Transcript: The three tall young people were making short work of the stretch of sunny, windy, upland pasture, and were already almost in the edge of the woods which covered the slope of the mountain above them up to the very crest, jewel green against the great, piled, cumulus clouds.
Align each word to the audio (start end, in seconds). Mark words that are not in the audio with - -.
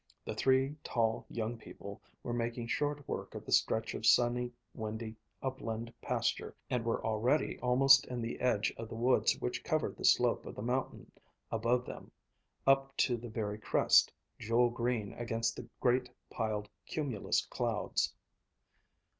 The 0.25 0.33
three 0.33 0.75
tall 0.83 1.27
young 1.29 1.59
people 1.59 2.01
were 2.23 2.33
making 2.33 2.65
short 2.65 3.07
work 3.07 3.35
of 3.35 3.45
the 3.45 3.51
stretch 3.51 3.93
of 3.93 4.03
sunny, 4.03 4.51
windy, 4.73 5.15
upland 5.43 5.93
pasture, 6.01 6.55
and 6.71 6.83
were 6.83 7.05
already 7.05 7.59
almost 7.59 8.07
in 8.07 8.19
the 8.19 8.39
edge 8.39 8.73
of 8.77 8.89
the 8.89 8.95
woods 8.95 9.33
which 9.37 9.63
covered 9.63 9.95
the 9.95 10.03
slope 10.03 10.47
of 10.47 10.55
the 10.55 10.63
mountain 10.63 11.11
above 11.51 11.85
them 11.85 12.09
up 12.65 12.97
to 12.97 13.15
the 13.15 13.29
very 13.29 13.59
crest, 13.59 14.11
jewel 14.39 14.71
green 14.71 15.13
against 15.13 15.55
the 15.55 15.69
great, 15.79 16.09
piled, 16.31 16.67
cumulus 16.87 17.45
clouds. 17.51 18.11